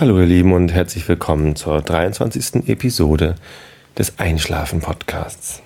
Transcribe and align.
Hallo 0.00 0.20
ihr 0.20 0.26
Lieben 0.26 0.52
und 0.52 0.72
herzlich 0.72 1.08
willkommen 1.08 1.56
zur 1.56 1.82
23. 1.82 2.68
Episode 2.68 3.34
des 3.98 4.20
Einschlafen 4.20 4.78
Podcasts. 4.78 5.60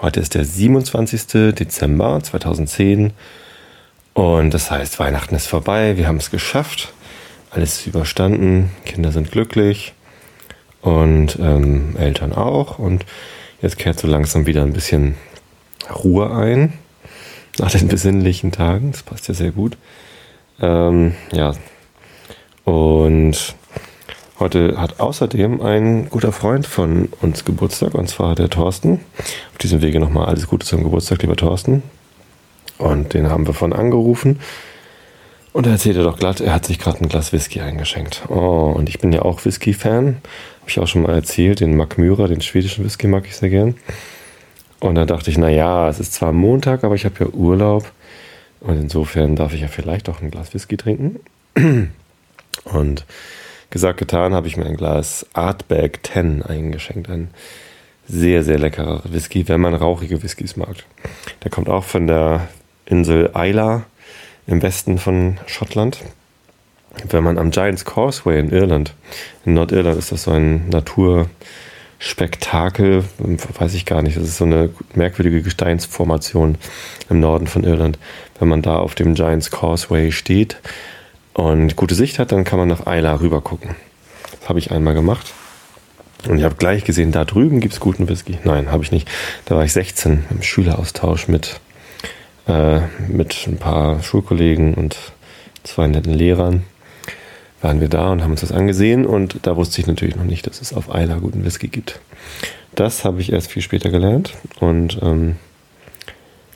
Heute 0.00 0.20
ist 0.20 0.34
der 0.34 0.44
27. 0.44 1.52
Dezember 1.56 2.20
2010 2.22 3.12
und 4.12 4.54
das 4.54 4.70
heißt, 4.70 5.00
Weihnachten 5.00 5.34
ist 5.34 5.48
vorbei, 5.48 5.96
wir 5.96 6.06
haben 6.06 6.18
es 6.18 6.30
geschafft, 6.30 6.92
alles 7.50 7.80
ist 7.80 7.88
überstanden, 7.88 8.70
Kinder 8.84 9.10
sind 9.10 9.32
glücklich 9.32 9.92
und 10.80 11.36
ähm, 11.40 11.96
Eltern 11.98 12.32
auch 12.32 12.78
und 12.78 13.04
jetzt 13.60 13.76
kehrt 13.76 13.98
so 13.98 14.06
langsam 14.06 14.46
wieder 14.46 14.62
ein 14.62 14.72
bisschen 14.72 15.16
Ruhe 15.92 16.32
ein 16.32 16.74
nach 17.58 17.72
den 17.72 17.88
besinnlichen 17.88 18.52
Tagen, 18.52 18.92
das 18.92 19.02
passt 19.02 19.26
ja 19.26 19.34
sehr 19.34 19.50
gut. 19.50 19.76
Ähm, 20.60 21.16
ja, 21.32 21.54
und 22.62 23.56
heute 24.38 24.78
hat 24.78 25.00
außerdem 25.00 25.60
ein 25.60 26.08
guter 26.08 26.32
Freund 26.32 26.66
von 26.66 27.08
uns 27.20 27.44
Geburtstag, 27.44 27.94
und 27.94 28.08
zwar 28.08 28.34
der 28.34 28.50
Thorsten. 28.50 29.00
Auf 29.52 29.58
diesem 29.58 29.82
Wege 29.82 30.00
nochmal 30.00 30.26
alles 30.26 30.46
Gute 30.46 30.66
zum 30.66 30.82
Geburtstag, 30.82 31.22
lieber 31.22 31.36
Thorsten. 31.36 31.82
Und 32.78 33.14
den 33.14 33.30
haben 33.30 33.46
wir 33.46 33.54
von 33.54 33.72
angerufen. 33.72 34.40
Und 35.52 35.66
er 35.66 35.72
erzählte 35.72 36.02
doch 36.02 36.18
glatt, 36.18 36.40
er 36.40 36.52
hat 36.52 36.66
sich 36.66 36.80
gerade 36.80 37.00
ein 37.00 37.08
Glas 37.08 37.32
Whisky 37.32 37.60
eingeschenkt. 37.60 38.24
Oh, 38.28 38.72
und 38.74 38.88
ich 38.88 38.98
bin 38.98 39.12
ja 39.12 39.22
auch 39.22 39.44
Whisky-Fan. 39.44 40.06
Habe 40.06 40.70
ich 40.70 40.80
auch 40.80 40.88
schon 40.88 41.02
mal 41.02 41.14
erzählt. 41.14 41.60
Den 41.60 41.76
Mack 41.76 41.96
Myra, 41.96 42.26
den 42.26 42.40
schwedischen 42.40 42.84
Whisky, 42.84 43.06
mag 43.06 43.26
ich 43.26 43.36
sehr 43.36 43.50
gern. 43.50 43.76
Und 44.80 44.96
dann 44.96 45.06
dachte 45.06 45.30
ich, 45.30 45.38
naja, 45.38 45.88
es 45.88 46.00
ist 46.00 46.12
zwar 46.12 46.32
Montag, 46.32 46.82
aber 46.82 46.96
ich 46.96 47.04
habe 47.04 47.14
ja 47.20 47.26
Urlaub. 47.26 47.90
Und 48.60 48.80
insofern 48.80 49.36
darf 49.36 49.54
ich 49.54 49.60
ja 49.60 49.68
vielleicht 49.68 50.08
auch 50.08 50.20
ein 50.20 50.32
Glas 50.32 50.52
Whisky 50.54 50.76
trinken. 50.76 51.20
Und 52.64 53.04
gesagt, 53.74 53.98
getan, 53.98 54.32
habe 54.34 54.46
ich 54.46 54.56
mir 54.56 54.64
ein 54.66 54.76
Glas 54.76 55.26
Artback 55.32 55.98
10 56.04 56.44
eingeschenkt. 56.44 57.10
Ein 57.10 57.30
sehr, 58.06 58.44
sehr 58.44 58.58
leckerer 58.58 59.02
Whisky, 59.04 59.48
wenn 59.48 59.60
man 59.60 59.74
rauchige 59.74 60.22
Whiskys 60.22 60.54
mag. 60.56 60.76
Der 61.42 61.50
kommt 61.50 61.68
auch 61.68 61.82
von 61.82 62.06
der 62.06 62.46
Insel 62.86 63.32
Isla 63.36 63.82
im 64.46 64.62
Westen 64.62 64.98
von 64.98 65.38
Schottland. 65.46 65.98
Wenn 67.08 67.24
man 67.24 67.36
am 67.36 67.50
Giants 67.50 67.84
Causeway 67.84 68.38
in 68.38 68.50
Irland, 68.50 68.94
in 69.44 69.54
Nordirland 69.54 69.98
ist 69.98 70.12
das 70.12 70.22
so 70.22 70.30
ein 70.30 70.68
Naturspektakel, 70.68 73.02
weiß 73.58 73.74
ich 73.74 73.86
gar 73.86 74.02
nicht, 74.02 74.16
das 74.16 74.22
ist 74.22 74.36
so 74.36 74.44
eine 74.44 74.70
merkwürdige 74.94 75.42
Gesteinsformation 75.42 76.58
im 77.10 77.18
Norden 77.18 77.48
von 77.48 77.64
Irland. 77.64 77.98
Wenn 78.38 78.46
man 78.46 78.62
da 78.62 78.76
auf 78.76 78.94
dem 78.94 79.14
Giants 79.14 79.50
Causeway 79.50 80.12
steht, 80.12 80.60
und 81.34 81.76
gute 81.76 81.94
Sicht 81.94 82.18
hat, 82.18 82.32
dann 82.32 82.44
kann 82.44 82.58
man 82.58 82.68
nach 82.68 82.86
Eila 82.86 83.20
rüber 83.20 83.40
gucken. 83.40 83.76
Das 84.40 84.48
habe 84.48 84.58
ich 84.58 84.70
einmal 84.70 84.94
gemacht. 84.94 85.32
Und 86.28 86.38
ich 86.38 86.44
habe 86.44 86.54
gleich 86.54 86.84
gesehen, 86.84 87.12
da 87.12 87.24
drüben 87.24 87.60
gibt 87.60 87.74
es 87.74 87.80
guten 87.80 88.08
Whisky. 88.08 88.38
Nein, 88.44 88.70
habe 88.70 88.82
ich 88.82 88.92
nicht. 88.92 89.08
Da 89.44 89.56
war 89.56 89.64
ich 89.64 89.72
16 89.72 90.24
im 90.30 90.42
Schüleraustausch 90.42 91.28
mit, 91.28 91.60
äh, 92.48 92.80
mit 93.08 93.46
ein 93.46 93.58
paar 93.58 94.02
Schulkollegen 94.02 94.74
und 94.74 94.96
zwei 95.64 95.86
netten 95.86 96.14
Lehrern. 96.14 96.62
Waren 97.60 97.80
wir 97.80 97.88
da 97.88 98.10
und 98.10 98.22
haben 98.22 98.30
uns 98.30 98.42
das 98.42 98.52
angesehen 98.52 99.04
und 99.04 99.40
da 99.42 99.56
wusste 99.56 99.80
ich 99.80 99.86
natürlich 99.86 100.16
noch 100.16 100.24
nicht, 100.24 100.46
dass 100.46 100.60
es 100.60 100.72
auf 100.72 100.94
Eila 100.94 101.16
guten 101.16 101.44
Whisky 101.44 101.68
gibt. 101.68 102.00
Das 102.74 103.04
habe 103.04 103.20
ich 103.20 103.32
erst 103.32 103.50
viel 103.50 103.62
später 103.62 103.90
gelernt 103.90 104.34
und 104.60 104.98
ähm, 105.02 105.36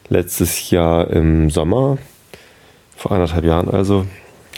letztes 0.08 0.70
Jahr 0.70 1.10
im 1.10 1.50
Sommer, 1.50 1.98
vor 2.96 3.12
anderthalb 3.12 3.44
Jahren 3.44 3.70
also, 3.70 4.06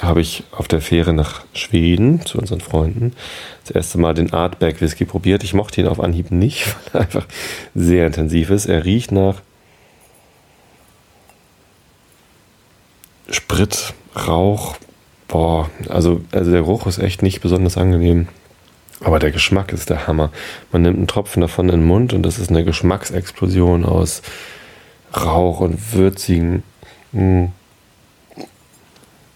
habe 0.02 0.20
ich 0.20 0.44
auf 0.52 0.68
der 0.68 0.80
Fähre 0.80 1.12
nach 1.12 1.42
Schweden 1.52 2.24
zu 2.24 2.38
unseren 2.38 2.60
Freunden 2.60 3.12
das 3.64 3.74
erste 3.74 3.98
Mal 3.98 4.14
den 4.14 4.32
Artback 4.32 4.80
Whisky 4.80 5.04
probiert. 5.04 5.44
Ich 5.44 5.54
mochte 5.54 5.80
ihn 5.80 5.86
auf 5.86 6.00
Anhieb 6.00 6.30
nicht, 6.30 6.66
weil 6.92 7.02
er 7.02 7.06
einfach 7.06 7.26
sehr 7.74 8.06
intensiv 8.06 8.50
ist. 8.50 8.66
Er 8.66 8.84
riecht 8.84 9.12
nach 9.12 9.42
Sprit, 13.30 13.94
Rauch. 14.16 14.76
Boah, 15.28 15.70
also, 15.88 16.22
also 16.32 16.50
der 16.50 16.62
Geruch 16.62 16.86
ist 16.86 16.98
echt 16.98 17.22
nicht 17.22 17.40
besonders 17.40 17.76
angenehm. 17.76 18.28
Aber 19.02 19.18
der 19.18 19.30
Geschmack 19.30 19.72
ist 19.72 19.88
der 19.88 20.06
Hammer. 20.06 20.30
Man 20.72 20.82
nimmt 20.82 20.96
einen 20.96 21.06
Tropfen 21.06 21.40
davon 21.40 21.68
in 21.68 21.80
den 21.80 21.86
Mund 21.86 22.12
und 22.12 22.22
das 22.22 22.38
ist 22.38 22.50
eine 22.50 22.64
Geschmacksexplosion 22.64 23.84
aus 23.84 24.22
Rauch 25.14 25.60
und 25.60 25.94
würzigen. 25.94 26.62
Mh 27.12 27.20
hm, 27.20 27.52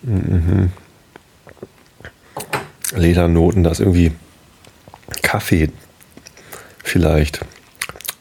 Mhm. 0.04 0.70
Ledernoten, 2.94 3.65
da 3.65 3.70
ist 3.70 3.81
irgendwie 3.81 4.12
Kaffee 5.22 5.70
vielleicht. 6.82 7.41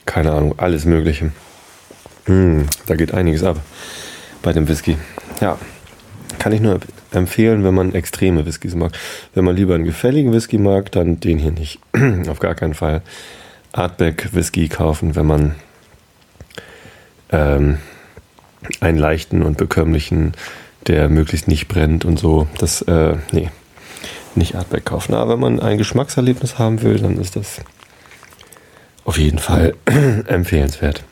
Keine 0.05 0.31
Ahnung, 0.31 0.55
alles 0.57 0.85
Mögliche. 0.85 1.31
Mm, 2.27 2.61
da 2.85 2.95
geht 2.95 3.13
einiges 3.13 3.43
ab 3.43 3.59
bei 4.41 4.53
dem 4.53 4.67
Whisky. 4.67 4.97
Ja, 5.41 5.57
kann 6.39 6.51
ich 6.51 6.61
nur 6.61 6.79
empfehlen, 7.11 7.63
wenn 7.63 7.73
man 7.73 7.93
extreme 7.93 8.45
Whiskys 8.45 8.75
mag. 8.75 8.91
Wenn 9.33 9.45
man 9.45 9.55
lieber 9.55 9.75
einen 9.75 9.85
gefälligen 9.85 10.33
Whisky 10.33 10.57
mag, 10.57 10.91
dann 10.91 11.19
den 11.19 11.37
hier 11.37 11.51
nicht. 11.51 11.79
Auf 12.27 12.39
gar 12.39 12.55
keinen 12.55 12.73
Fall 12.73 13.01
Artback 13.71 14.33
Whisky 14.33 14.67
kaufen, 14.69 15.15
wenn 15.15 15.25
man 15.25 15.55
ähm, 17.31 17.77
einen 18.79 18.97
leichten 18.97 19.41
und 19.43 19.57
bekömmlichen 19.57 20.33
der 20.87 21.09
möglichst 21.09 21.47
nicht 21.47 21.67
brennt 21.67 22.05
und 22.05 22.19
so. 22.19 22.47
Das, 22.57 22.81
äh, 22.83 23.17
nee, 23.31 23.49
nicht 24.35 24.55
Artback 24.55 24.85
kaufen. 24.85 25.13
Aber 25.13 25.33
wenn 25.33 25.39
man 25.39 25.59
ein 25.59 25.77
Geschmackserlebnis 25.77 26.59
haben 26.59 26.81
will, 26.81 26.99
dann 26.99 27.17
ist 27.17 27.35
das 27.35 27.61
auf 29.05 29.17
jeden 29.17 29.39
Fall 29.39 29.75
empfehlenswert. 30.27 31.03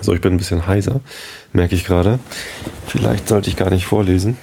So, 0.00 0.14
ich 0.14 0.20
bin 0.20 0.34
ein 0.34 0.38
bisschen 0.38 0.66
heiser, 0.66 1.00
merke 1.52 1.74
ich 1.74 1.84
gerade. 1.84 2.18
Vielleicht 2.86 3.28
sollte 3.28 3.50
ich 3.50 3.56
gar 3.56 3.70
nicht 3.70 3.86
vorlesen. 3.86 4.36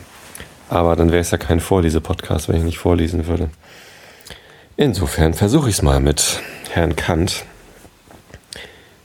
Aber 0.69 0.95
dann 0.95 1.11
wäre 1.11 1.21
es 1.21 1.31
ja 1.31 1.37
kein 1.37 1.61
Vorlese-Podcast, 1.61 2.49
wenn 2.49 2.57
ich 2.57 2.63
nicht 2.63 2.77
vorlesen 2.77 3.27
würde. 3.27 3.49
Insofern 4.75 5.33
versuche 5.33 5.69
ich 5.69 5.77
es 5.77 5.81
mal 5.81 6.01
mit 6.01 6.41
Herrn 6.71 6.95
Kant. 6.95 7.45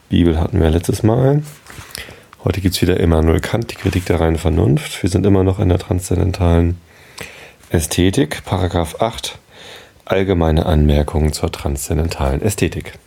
Bibel 0.08 0.38
hatten 0.38 0.60
wir 0.60 0.68
letztes 0.70 1.02
Mal. 1.02 1.42
Heute 2.44 2.60
gibt 2.60 2.74
es 2.74 2.82
wieder 2.82 2.98
Immanuel 2.98 3.38
Kant, 3.38 3.70
die 3.70 3.76
Kritik 3.76 4.04
der 4.06 4.18
reinen 4.18 4.36
Vernunft. 4.36 5.00
Wir 5.04 5.08
sind 5.08 5.24
immer 5.24 5.44
noch 5.44 5.60
in 5.60 5.68
der 5.68 5.78
transzendentalen 5.78 6.76
Ästhetik, 7.70 8.44
Paragraph 8.44 9.00
8, 9.00 9.38
allgemeine 10.06 10.66
Anmerkungen 10.66 11.32
zur 11.32 11.52
transzendentalen 11.52 12.42
Ästhetik. 12.42 12.98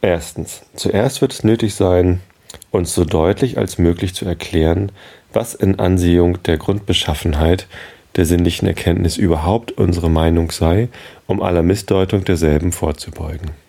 Erstens. 0.00 0.62
Zuerst 0.74 1.20
wird 1.20 1.34
es 1.34 1.44
nötig 1.44 1.74
sein, 1.74 2.22
uns 2.70 2.94
so 2.94 3.04
deutlich 3.04 3.58
als 3.58 3.76
möglich 3.76 4.14
zu 4.14 4.24
erklären, 4.24 4.92
was 5.34 5.54
in 5.54 5.78
Ansehung 5.78 6.42
der 6.44 6.56
Grundbeschaffenheit 6.56 7.66
der 8.16 8.24
sinnlichen 8.24 8.66
Erkenntnis 8.66 9.18
überhaupt 9.18 9.72
unsere 9.72 10.08
Meinung 10.08 10.52
sei, 10.52 10.88
um 11.26 11.42
aller 11.42 11.62
Missdeutung 11.62 12.24
derselben 12.24 12.72
vorzubeugen. 12.72 13.61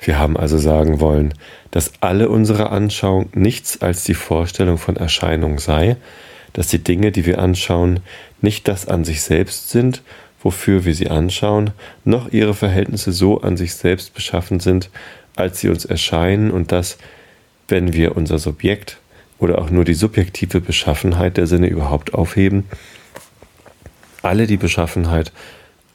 Wir 0.00 0.18
haben 0.18 0.36
also 0.36 0.58
sagen 0.58 1.00
wollen, 1.00 1.34
dass 1.70 1.92
alle 2.00 2.28
unsere 2.28 2.70
Anschauung 2.70 3.28
nichts 3.34 3.82
als 3.82 4.04
die 4.04 4.14
Vorstellung 4.14 4.78
von 4.78 4.96
Erscheinung 4.96 5.58
sei, 5.58 5.96
dass 6.52 6.68
die 6.68 6.82
Dinge, 6.82 7.12
die 7.12 7.26
wir 7.26 7.40
anschauen, 7.40 8.00
nicht 8.40 8.68
das 8.68 8.86
an 8.86 9.04
sich 9.04 9.22
selbst 9.22 9.70
sind, 9.70 10.02
wofür 10.42 10.84
wir 10.84 10.94
sie 10.94 11.08
anschauen, 11.08 11.72
noch 12.04 12.32
ihre 12.32 12.54
Verhältnisse 12.54 13.12
so 13.12 13.40
an 13.40 13.56
sich 13.56 13.74
selbst 13.74 14.14
beschaffen 14.14 14.60
sind, 14.60 14.90
als 15.36 15.60
sie 15.60 15.68
uns 15.68 15.84
erscheinen 15.84 16.50
und 16.50 16.72
dass, 16.72 16.98
wenn 17.66 17.92
wir 17.92 18.16
unser 18.16 18.38
Subjekt 18.38 18.98
oder 19.38 19.58
auch 19.58 19.70
nur 19.70 19.84
die 19.84 19.94
subjektive 19.94 20.60
Beschaffenheit 20.60 21.36
der 21.36 21.46
Sinne 21.46 21.68
überhaupt 21.68 22.14
aufheben, 22.14 22.64
alle 24.22 24.46
die 24.46 24.56
Beschaffenheit, 24.56 25.32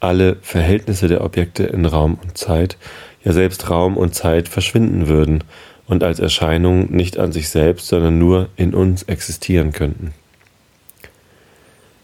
alle 0.00 0.36
Verhältnisse 0.42 1.08
der 1.08 1.24
Objekte 1.24 1.64
in 1.64 1.86
Raum 1.86 2.18
und 2.22 2.36
Zeit 2.36 2.76
ja 3.24 3.32
selbst 3.32 3.70
Raum 3.70 3.96
und 3.96 4.14
Zeit 4.14 4.48
verschwinden 4.48 5.08
würden 5.08 5.44
und 5.86 6.02
als 6.02 6.18
Erscheinung 6.18 6.90
nicht 6.92 7.18
an 7.18 7.32
sich 7.32 7.48
selbst, 7.48 7.88
sondern 7.88 8.18
nur 8.18 8.48
in 8.56 8.74
uns 8.74 9.02
existieren 9.04 9.72
könnten. 9.72 10.12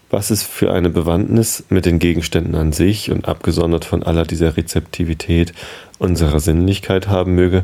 Was 0.09 0.29
es 0.29 0.43
für 0.43 0.73
eine 0.73 0.89
Bewandtnis 0.89 1.63
mit 1.69 1.85
den 1.85 1.97
Gegenständen 1.97 2.55
an 2.55 2.73
sich 2.73 3.11
und 3.11 3.29
abgesondert 3.29 3.85
von 3.85 4.03
aller 4.03 4.25
dieser 4.25 4.57
Rezeptivität 4.57 5.53
unserer 5.99 6.41
Sinnlichkeit 6.41 7.07
haben 7.07 7.33
möge, 7.33 7.63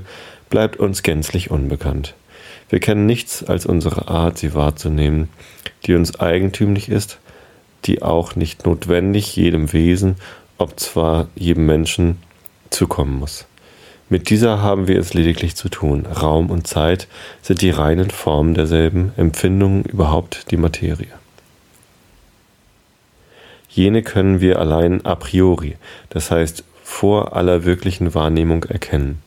bleibt 0.50 0.77
uns 0.77 1.03
gänzlich 1.03 1.51
unbekannt. 1.51 2.15
Wir 2.69 2.80
kennen 2.80 3.06
nichts 3.06 3.44
als 3.44 3.65
unsere 3.65 4.07
Art, 4.07 4.38
sie 4.38 4.53
wahrzunehmen, 4.53 5.27
die 5.85 5.95
uns 5.95 6.19
eigentümlich 6.19 6.89
ist, 6.89 7.19
die 7.85 8.01
auch 8.01 8.35
nicht 8.35 8.65
notwendig 8.65 9.35
jedem 9.35 9.74
Wesen, 9.74 10.15
ob 10.57 10.79
zwar 10.79 11.27
jedem 11.35 11.65
Menschen, 11.65 12.18
zukommen 12.69 13.19
muss. 13.19 13.45
Mit 14.09 14.29
dieser 14.29 14.62
haben 14.62 14.88
wir 14.88 15.00
es 15.00 15.13
lediglich 15.13 15.56
zu 15.56 15.68
tun. 15.69 16.06
Raum 16.06 16.50
und 16.50 16.65
Zeit 16.65 17.07
sind 17.41 17.62
die 17.62 17.69
reinen 17.69 18.09
Formen 18.09 18.53
derselben, 18.53 19.12
Empfindungen 19.18 19.83
überhaupt 19.83 20.50
die 20.51 20.57
Materie. 20.57 21.07
Jene 23.69 24.01
können 24.03 24.39
wir 24.39 24.59
allein 24.59 25.06
a 25.06 25.15
priori, 25.15 25.75
das 26.09 26.31
heißt 26.31 26.63
vor 26.83 27.35
aller 27.35 27.65
wirklichen 27.65 28.15
Wahrnehmung 28.15 28.63
erkennen. 28.63 29.21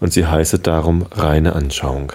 Und 0.00 0.12
sie 0.12 0.26
heißet 0.26 0.66
darum 0.66 1.06
reine 1.10 1.54
Anschauung. 1.54 2.12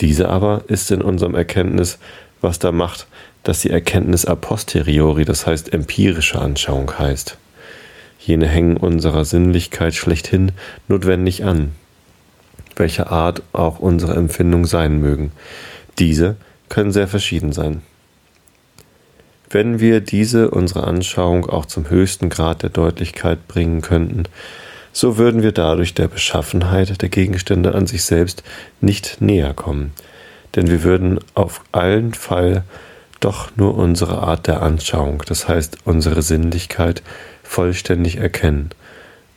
Diese 0.00 0.28
aber 0.28 0.64
ist 0.68 0.90
in 0.90 1.00
unserem 1.00 1.34
Erkenntnis, 1.34 1.98
was 2.42 2.58
da 2.58 2.70
macht, 2.70 3.06
dass 3.42 3.60
die 3.60 3.70
Erkenntnis 3.70 4.24
a 4.24 4.34
posteriori, 4.34 5.24
das 5.24 5.46
heißt 5.46 5.72
empirische 5.72 6.40
Anschauung 6.40 6.98
heißt. 6.98 7.36
Jene 8.18 8.46
hängen 8.46 8.76
unserer 8.76 9.24
Sinnlichkeit 9.24 9.94
schlechthin 9.94 10.52
notwendig 10.86 11.44
an, 11.44 11.72
welcher 12.76 13.10
Art 13.10 13.42
auch 13.52 13.80
unsere 13.80 14.14
Empfindungen 14.14 14.66
sein 14.66 14.98
mögen. 15.00 15.32
Diese 15.98 16.36
können 16.68 16.92
sehr 16.92 17.08
verschieden 17.08 17.52
sein. 17.52 17.82
Wenn 19.50 19.80
wir 19.80 20.00
diese 20.00 20.50
unsere 20.50 20.84
Anschauung 20.84 21.50
auch 21.50 21.66
zum 21.66 21.90
höchsten 21.90 22.30
Grad 22.30 22.62
der 22.62 22.70
Deutlichkeit 22.70 23.48
bringen 23.48 23.82
könnten, 23.82 24.22
so 24.92 25.18
würden 25.18 25.42
wir 25.42 25.52
dadurch 25.52 25.94
der 25.94 26.08
Beschaffenheit 26.08 27.02
der 27.02 27.08
Gegenstände 27.08 27.74
an 27.74 27.86
sich 27.86 28.04
selbst 28.04 28.42
nicht 28.80 29.20
näher 29.20 29.52
kommen, 29.52 29.92
denn 30.54 30.68
wir 30.70 30.82
würden 30.84 31.18
auf 31.34 31.62
allen 31.72 32.14
Fall 32.14 32.64
doch 33.22 33.56
nur 33.56 33.76
unsere 33.76 34.18
Art 34.18 34.46
der 34.46 34.62
Anschauung, 34.62 35.22
das 35.26 35.48
heißt 35.48 35.78
unsere 35.84 36.22
Sinnlichkeit, 36.22 37.02
vollständig 37.42 38.16
erkennen 38.16 38.70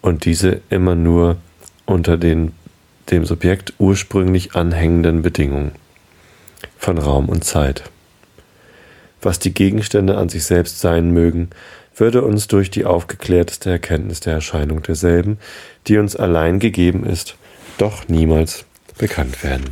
und 0.02 0.26
diese 0.26 0.62
immer 0.70 0.96
nur 0.96 1.38
unter 1.86 2.18
den 2.18 2.54
dem 3.12 3.24
Subjekt 3.24 3.74
ursprünglich 3.78 4.56
anhängenden 4.56 5.22
Bedingungen 5.22 5.74
von 6.76 6.98
Raum 6.98 7.30
und 7.30 7.44
Zeit. 7.44 7.84
Was 9.22 9.38
die 9.38 9.54
Gegenstände 9.54 10.18
an 10.18 10.30
sich 10.30 10.46
selbst 10.46 10.80
sein 10.80 11.12
mögen, 11.12 11.52
würde 11.96 12.24
uns 12.24 12.48
durch 12.48 12.72
die 12.72 12.86
aufgeklärteste 12.86 13.70
Erkenntnis 13.70 14.22
der 14.22 14.34
Erscheinung 14.34 14.82
derselben, 14.82 15.38
die 15.86 16.00
uns 16.00 16.16
allein 16.16 16.60
gegeben 16.60 17.06
ist, 17.06 17.36
doch 17.78 18.08
niemals 18.08 18.66
bekannt 18.98 19.44
werden 19.44 19.66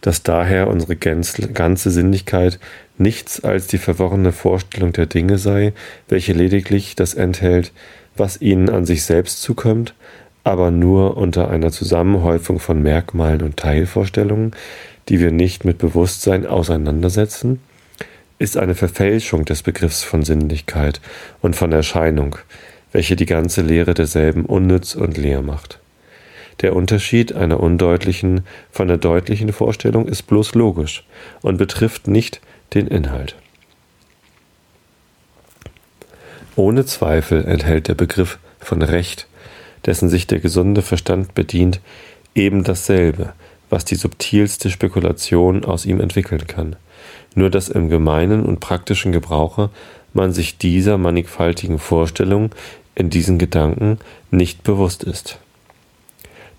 dass 0.00 0.22
daher 0.22 0.68
unsere 0.68 0.96
ganze 0.96 1.90
Sinnlichkeit 1.90 2.58
nichts 2.98 3.42
als 3.42 3.66
die 3.66 3.78
verworrene 3.78 4.32
Vorstellung 4.32 4.92
der 4.92 5.06
Dinge 5.06 5.38
sei, 5.38 5.72
welche 6.08 6.32
lediglich 6.32 6.96
das 6.96 7.14
enthält, 7.14 7.72
was 8.16 8.40
ihnen 8.40 8.68
an 8.68 8.86
sich 8.86 9.04
selbst 9.04 9.42
zukommt, 9.42 9.94
aber 10.44 10.70
nur 10.70 11.16
unter 11.16 11.50
einer 11.50 11.70
Zusammenhäufung 11.70 12.58
von 12.58 12.82
Merkmalen 12.82 13.42
und 13.42 13.56
Teilvorstellungen, 13.56 14.52
die 15.08 15.20
wir 15.20 15.32
nicht 15.32 15.64
mit 15.64 15.78
Bewusstsein 15.78 16.46
auseinandersetzen, 16.46 17.60
ist 18.38 18.56
eine 18.56 18.74
Verfälschung 18.74 19.44
des 19.44 19.62
Begriffs 19.62 20.02
von 20.02 20.22
Sinnlichkeit 20.22 21.00
und 21.42 21.56
von 21.56 21.72
Erscheinung, 21.72 22.36
welche 22.90 23.16
die 23.16 23.26
ganze 23.26 23.60
Lehre 23.62 23.94
derselben 23.94 24.46
unnütz 24.46 24.94
und 24.94 25.18
leer 25.18 25.42
macht. 25.42 25.78
Der 26.60 26.76
Unterschied 26.76 27.34
einer 27.34 27.60
undeutlichen 27.60 28.42
von 28.70 28.88
der 28.88 28.98
deutlichen 28.98 29.52
Vorstellung 29.52 30.06
ist 30.06 30.24
bloß 30.24 30.54
logisch 30.54 31.04
und 31.40 31.56
betrifft 31.56 32.06
nicht 32.06 32.40
den 32.74 32.86
Inhalt. 32.86 33.34
Ohne 36.56 36.84
Zweifel 36.84 37.44
enthält 37.44 37.88
der 37.88 37.94
Begriff 37.94 38.38
von 38.58 38.82
Recht, 38.82 39.26
dessen 39.86 40.10
sich 40.10 40.26
der 40.26 40.40
gesunde 40.40 40.82
Verstand 40.82 41.34
bedient, 41.34 41.80
eben 42.34 42.64
dasselbe, 42.64 43.32
was 43.70 43.84
die 43.84 43.94
subtilste 43.94 44.68
Spekulation 44.68 45.64
aus 45.64 45.86
ihm 45.86 46.00
entwickeln 46.00 46.46
kann, 46.46 46.76
nur 47.34 47.48
dass 47.48 47.68
im 47.68 47.88
gemeinen 47.88 48.44
und 48.44 48.60
praktischen 48.60 49.12
Gebrauche 49.12 49.70
man 50.12 50.32
sich 50.32 50.58
dieser 50.58 50.98
mannigfaltigen 50.98 51.78
Vorstellung 51.78 52.50
in 52.94 53.08
diesen 53.08 53.38
Gedanken 53.38 53.98
nicht 54.30 54.62
bewusst 54.62 55.04
ist. 55.04 55.38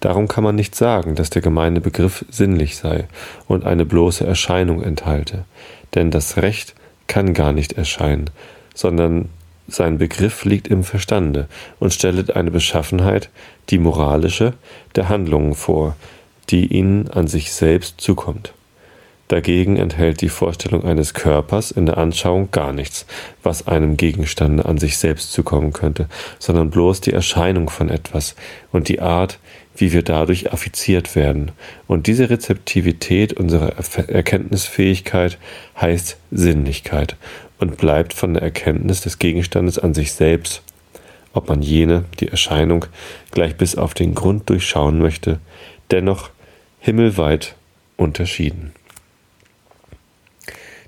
Darum 0.02 0.28
kann 0.28 0.44
man 0.44 0.56
nicht 0.56 0.76
sagen, 0.76 1.16
dass 1.16 1.30
der 1.30 1.42
gemeine 1.42 1.80
Begriff 1.80 2.26
sinnlich 2.30 2.76
sei 2.76 3.08
und 3.48 3.64
eine 3.64 3.86
bloße 3.86 4.26
Erscheinung 4.26 4.82
enthalte, 4.84 5.46
denn 5.96 6.12
das 6.12 6.38
Recht 6.38 6.76
kann 7.08 7.34
gar 7.34 7.54
nicht 7.54 7.74
erscheinen, 7.74 8.30
sondern 8.74 9.30
sein 9.68 10.00
Begriff 10.00 10.44
liegt 10.44 10.68
im 10.68 10.84
Verstande 10.84 11.48
und 11.80 11.94
stellet 11.94 12.36
eine 12.36 12.52
Beschaffenheit, 12.52 13.30
die 13.70 13.78
moralische, 13.78 14.54
der 14.96 15.08
Handlungen 15.08 15.54
vor, 15.54 15.96
die 16.50 16.66
ihnen 16.66 17.08
an 17.10 17.28
sich 17.28 17.54
selbst 17.54 18.02
zukommt. 18.02 18.54
Dagegen 19.32 19.78
enthält 19.78 20.20
die 20.20 20.28
Vorstellung 20.28 20.84
eines 20.84 21.14
Körpers 21.14 21.72
in 21.72 21.86
der 21.86 21.98
Anschauung 21.98 22.52
gar 22.52 22.74
nichts, 22.74 23.06
was 23.44 23.66
einem 23.66 23.96
Gegenstande 23.96 24.66
an 24.66 24.78
sich 24.78 24.98
selbst 24.98 25.32
zukommen 25.32 25.72
könnte, 25.72 26.10
sondern 26.38 26.70
bloß 26.70 27.00
die 27.00 27.14
Erscheinung 27.14 27.70
von 27.70 27.88
etwas 27.88 28.36
und 28.74 28.90
die 28.90 29.00
Art, 29.00 29.40
wie 29.76 29.94
wir 29.94 30.04
dadurch 30.04 30.52
affiziert 30.52 31.16
werden. 31.16 31.52
Und 31.88 32.08
diese 32.08 32.30
Rezeptivität 32.30 33.34
unserer 33.34 33.74
Erkenntnisfähigkeit 34.08 35.38
heißt 35.80 36.18
Sinnlichkeit 36.32 37.16
und 37.60 37.78
bleibt 37.78 38.14
von 38.14 38.34
der 38.34 38.44
Erkenntnis 38.44 39.02
des 39.02 39.20
Gegenstandes 39.20 39.80
an 39.80 39.94
sich 39.94 40.14
selbst, 40.14 40.62
ob 41.34 41.48
man 41.48 41.62
jene, 41.62 42.06
die 42.20 42.28
Erscheinung, 42.28 42.86
gleich 43.32 43.56
bis 43.56 43.76
auf 43.76 43.94
den 43.94 44.14
Grund 44.14 44.50
durchschauen 44.50 45.00
möchte, 45.00 45.40
dennoch 45.92 46.30
himmelweit 46.80 47.56
unterschieden. 47.98 48.74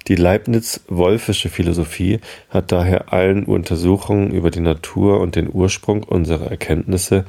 Die 0.09 0.15
Leibniz-Wolfische 0.15 1.47
Philosophie 1.47 2.19
hat 2.49 2.73
daher 2.73 3.13
allen 3.13 3.45
Untersuchungen 3.45 4.31
über 4.31 4.51
die 4.51 4.59
Natur 4.59 5.21
und 5.21 5.37
den 5.37 5.49
Ursprung 5.53 6.03
unserer 6.03 6.51
Erkenntnisse 6.51 7.23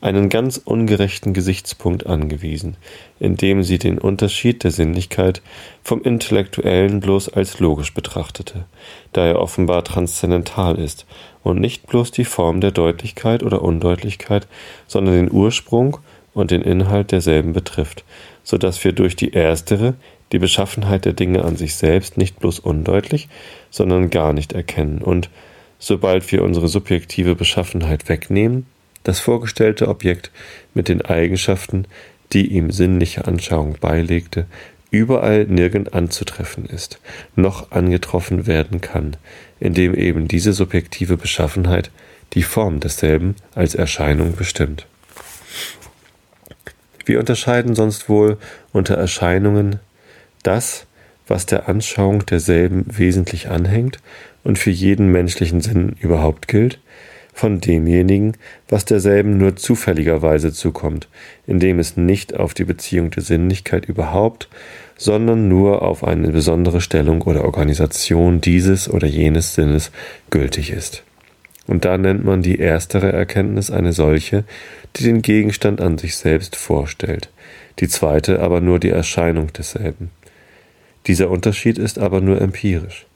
einen 0.00 0.28
ganz 0.28 0.56
ungerechten 0.56 1.34
Gesichtspunkt 1.34 2.06
angewiesen, 2.06 2.76
indem 3.18 3.62
sie 3.62 3.78
den 3.78 3.98
Unterschied 3.98 4.64
der 4.64 4.70
Sinnlichkeit 4.70 5.42
vom 5.82 6.02
Intellektuellen 6.02 7.00
bloß 7.00 7.30
als 7.30 7.60
logisch 7.60 7.92
betrachtete, 7.92 8.64
da 9.12 9.26
er 9.26 9.40
offenbar 9.40 9.84
transzendental 9.84 10.78
ist 10.78 11.06
und 11.42 11.60
nicht 11.60 11.86
bloß 11.86 12.10
die 12.12 12.24
Form 12.24 12.60
der 12.60 12.70
Deutlichkeit 12.70 13.42
oder 13.42 13.62
Undeutlichkeit, 13.62 14.46
sondern 14.86 15.14
den 15.14 15.32
Ursprung 15.32 15.98
und 16.32 16.50
den 16.50 16.62
Inhalt 16.62 17.12
derselben 17.12 17.52
betrifft, 17.52 18.04
so 18.42 18.56
dass 18.56 18.82
wir 18.84 18.92
durch 18.92 19.16
die 19.16 19.32
erstere 19.32 19.94
die 20.32 20.38
Beschaffenheit 20.38 21.04
der 21.04 21.12
Dinge 21.12 21.44
an 21.44 21.56
sich 21.56 21.74
selbst 21.74 22.16
nicht 22.16 22.38
bloß 22.38 22.60
undeutlich, 22.60 23.28
sondern 23.70 24.10
gar 24.10 24.32
nicht 24.32 24.52
erkennen. 24.52 25.02
Und, 25.02 25.28
sobald 25.78 26.30
wir 26.30 26.44
unsere 26.44 26.68
subjektive 26.68 27.34
Beschaffenheit 27.34 28.08
wegnehmen, 28.08 28.66
das 29.02 29.20
vorgestellte 29.20 29.88
Objekt 29.88 30.30
mit 30.74 30.88
den 30.88 31.02
Eigenschaften, 31.02 31.86
die 32.32 32.46
ihm 32.48 32.70
sinnliche 32.70 33.26
Anschauung 33.26 33.76
beilegte, 33.80 34.46
überall 34.90 35.44
nirgend 35.44 35.94
anzutreffen 35.94 36.66
ist, 36.66 37.00
noch 37.36 37.70
angetroffen 37.70 38.46
werden 38.46 38.80
kann, 38.80 39.16
indem 39.58 39.94
eben 39.94 40.28
diese 40.28 40.52
subjektive 40.52 41.16
Beschaffenheit 41.16 41.90
die 42.32 42.42
Form 42.42 42.80
desselben 42.80 43.36
als 43.54 43.74
Erscheinung 43.74 44.36
bestimmt. 44.36 44.86
Wir 47.04 47.18
unterscheiden 47.18 47.74
sonst 47.74 48.08
wohl 48.08 48.38
unter 48.72 48.94
Erscheinungen 48.94 49.80
das, 50.42 50.86
was 51.26 51.46
der 51.46 51.68
Anschauung 51.68 52.26
derselben 52.26 52.86
wesentlich 52.86 53.48
anhängt 53.48 53.98
und 54.44 54.58
für 54.58 54.70
jeden 54.70 55.10
menschlichen 55.10 55.60
Sinn 55.60 55.96
überhaupt 56.00 56.48
gilt, 56.48 56.78
von 57.32 57.60
demjenigen, 57.60 58.36
was 58.68 58.84
derselben 58.84 59.38
nur 59.38 59.56
zufälligerweise 59.56 60.52
zukommt, 60.52 61.08
indem 61.46 61.78
es 61.78 61.96
nicht 61.96 62.34
auf 62.34 62.54
die 62.54 62.64
Beziehung 62.64 63.10
der 63.10 63.22
Sinnlichkeit 63.22 63.86
überhaupt, 63.86 64.48
sondern 64.96 65.48
nur 65.48 65.82
auf 65.82 66.04
eine 66.04 66.28
besondere 66.28 66.80
Stellung 66.80 67.22
oder 67.22 67.44
Organisation 67.44 68.40
dieses 68.40 68.88
oder 68.90 69.06
jenes 69.06 69.54
Sinnes 69.54 69.90
gültig 70.28 70.70
ist. 70.70 71.04
Und 71.66 71.84
da 71.84 71.96
nennt 71.96 72.24
man 72.24 72.42
die 72.42 72.58
erstere 72.58 73.12
Erkenntnis 73.12 73.70
eine 73.70 73.92
solche, 73.92 74.44
die 74.96 75.04
den 75.04 75.22
Gegenstand 75.22 75.80
an 75.80 75.98
sich 75.98 76.16
selbst 76.16 76.56
vorstellt, 76.56 77.30
die 77.78 77.88
zweite 77.88 78.40
aber 78.40 78.60
nur 78.60 78.78
die 78.78 78.90
Erscheinung 78.90 79.52
desselben. 79.52 80.10
Dieser 81.06 81.30
Unterschied 81.30 81.78
ist 81.78 81.98
aber 81.98 82.20
nur 82.20 82.40
empirisch. 82.40 83.06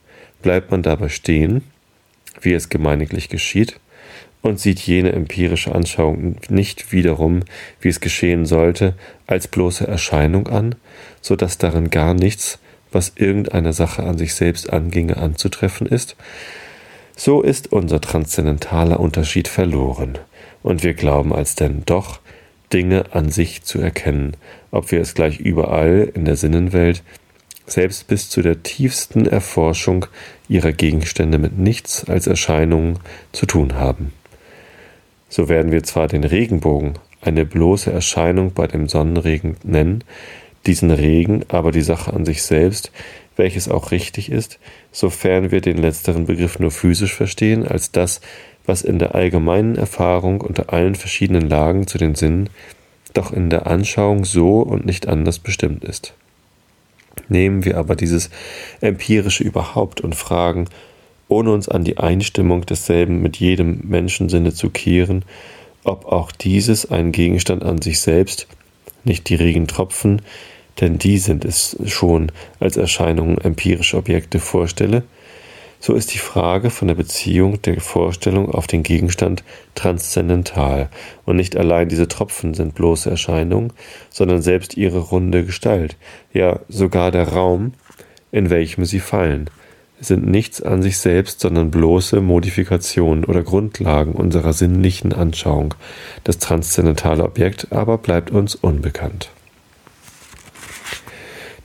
Bleibt 0.41 0.71
man 0.71 0.81
dabei 0.83 1.09
stehen, 1.09 1.63
wie 2.41 2.53
es 2.53 2.69
gemeiniglich 2.69 3.29
geschieht, 3.29 3.79
und 4.45 4.59
sieht 4.59 4.79
jene 4.79 5.11
empirische 5.11 5.73
Anschauung 5.73 6.35
nicht 6.49 6.91
wiederum, 6.91 7.41
wie 7.81 7.89
es 7.89 7.99
geschehen 7.99 8.45
sollte, 8.45 8.93
als 9.25 9.47
bloße 9.47 9.87
Erscheinung 9.87 10.47
an, 10.47 10.75
so 11.19 11.35
dass 11.35 11.57
darin 11.57 11.89
gar 11.89 12.13
nichts, 12.13 12.59
was 12.91 13.13
irgendeiner 13.15 13.73
Sache 13.73 14.03
an 14.03 14.19
sich 14.19 14.35
selbst 14.35 14.71
anginge, 14.71 15.17
anzutreffen 15.17 15.87
ist, 15.87 16.15
so 17.17 17.41
ist 17.41 17.71
unser 17.71 17.99
transzendentaler 18.01 18.99
Unterschied 18.99 19.47
verloren, 19.47 20.19
und 20.61 20.83
wir 20.83 20.93
glauben 20.93 21.33
alsdenn 21.33 21.81
doch, 21.87 22.19
Dinge 22.71 23.05
an 23.13 23.31
sich 23.31 23.63
zu 23.63 23.79
erkennen, 23.79 24.37
ob 24.69 24.91
wir 24.91 25.01
es 25.01 25.15
gleich 25.15 25.39
überall 25.39 26.11
in 26.13 26.25
der 26.25 26.35
Sinnenwelt 26.35 27.01
selbst 27.65 28.07
bis 28.07 28.29
zu 28.29 28.43
der 28.43 28.61
tiefsten 28.61 29.25
Erforschung 29.25 30.05
ihrer 30.47 30.71
Gegenstände 30.71 31.39
mit 31.39 31.57
nichts 31.57 32.07
als 32.07 32.27
Erscheinungen 32.27 32.99
zu 33.31 33.47
tun 33.47 33.73
haben. 33.73 34.13
So 35.35 35.49
werden 35.49 35.73
wir 35.73 35.83
zwar 35.83 36.07
den 36.07 36.23
Regenbogen 36.23 36.93
eine 37.19 37.43
bloße 37.43 37.91
Erscheinung 37.91 38.53
bei 38.53 38.67
dem 38.67 38.87
Sonnenregen 38.87 39.57
nennen, 39.65 40.01
diesen 40.65 40.91
Regen 40.91 41.43
aber 41.49 41.73
die 41.73 41.81
Sache 41.81 42.13
an 42.13 42.23
sich 42.23 42.41
selbst, 42.41 42.89
welches 43.35 43.67
auch 43.67 43.91
richtig 43.91 44.31
ist, 44.31 44.59
sofern 44.93 45.51
wir 45.51 45.59
den 45.59 45.77
letzteren 45.77 46.25
Begriff 46.25 46.57
nur 46.59 46.71
physisch 46.71 47.13
verstehen, 47.13 47.67
als 47.67 47.91
das, 47.91 48.21
was 48.65 48.81
in 48.81 48.97
der 48.97 49.13
allgemeinen 49.13 49.75
Erfahrung 49.75 50.39
unter 50.39 50.71
allen 50.71 50.95
verschiedenen 50.95 51.49
Lagen 51.49 51.85
zu 51.85 51.97
den 51.97 52.15
Sinnen, 52.15 52.49
doch 53.13 53.33
in 53.33 53.49
der 53.49 53.67
Anschauung 53.67 54.23
so 54.23 54.61
und 54.61 54.85
nicht 54.85 55.05
anders 55.05 55.39
bestimmt 55.39 55.83
ist. 55.83 56.13
Nehmen 57.27 57.65
wir 57.65 57.75
aber 57.75 57.97
dieses 57.97 58.29
empirische 58.79 59.43
überhaupt 59.43 59.99
und 59.99 60.15
fragen, 60.15 60.69
ohne 61.27 61.51
uns 61.51 61.69
an 61.69 61.83
die 61.83 61.97
Einstimmung 61.97 62.65
desselben 62.65 63.21
mit 63.21 63.37
jedem 63.37 63.79
Menschensinne 63.83 64.53
zu 64.53 64.69
kehren, 64.69 65.23
ob 65.83 66.05
auch 66.05 66.31
dieses 66.31 66.89
ein 66.91 67.11
Gegenstand 67.11 67.63
an 67.63 67.81
sich 67.81 67.99
selbst, 67.99 68.47
nicht 69.03 69.29
die 69.29 69.35
Regentropfen, 69.35 70.21
denn 70.81 70.97
die 70.97 71.17
sind 71.17 71.45
es 71.45 71.77
schon 71.85 72.31
als 72.59 72.75
Erscheinungen 72.75 73.37
empirische 73.37 73.97
Objekte 73.97 74.39
vorstelle, 74.39 75.03
so 75.79 75.93
ist 75.93 76.13
die 76.13 76.19
Frage 76.19 76.71
von 76.71 76.87
der 76.87 76.95
Beziehung 76.95 77.61
der 77.61 77.79
Vorstellung 77.79 78.49
auf 78.49 78.65
den 78.65 78.81
Gegenstand 78.81 79.43
transzendental, 79.75 80.89
und 81.25 81.35
nicht 81.35 81.55
allein 81.55 81.89
diese 81.89 82.07
Tropfen 82.07 82.55
sind 82.55 82.75
bloße 82.75 83.09
Erscheinungen, 83.09 83.71
sondern 84.09 84.41
selbst 84.41 84.77
ihre 84.77 84.97
runde 84.97 85.45
Gestalt, 85.45 85.95
ja 86.33 86.59
sogar 86.69 87.11
der 87.11 87.29
Raum, 87.29 87.73
in 88.31 88.49
welchem 88.49 88.85
sie 88.85 88.99
fallen, 88.99 89.49
sind 90.07 90.25
nichts 90.25 90.61
an 90.61 90.81
sich 90.81 90.97
selbst, 90.97 91.39
sondern 91.39 91.71
bloße 91.71 92.21
Modifikationen 92.21 93.25
oder 93.25 93.43
Grundlagen 93.43 94.13
unserer 94.13 94.53
sinnlichen 94.53 95.13
Anschauung. 95.13 95.75
Das 96.23 96.37
transzendentale 96.39 97.23
Objekt 97.23 97.71
aber 97.71 97.97
bleibt 97.97 98.31
uns 98.31 98.55
unbekannt. 98.55 99.29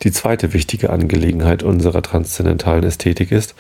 Die 0.03 0.13
zweite 0.13 0.55
wichtige 0.55 0.91
Angelegenheit 0.91 1.63
unserer 1.63 2.03
transzendentalen 2.03 2.85
Ästhetik 2.85 3.33
ist, 3.33 3.55